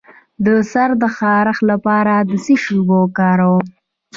[0.45, 3.65] د سر د خارښ لپاره د څه شي اوبه وکاروم؟